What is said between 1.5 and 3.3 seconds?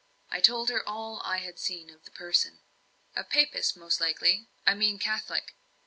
seen of the person. "A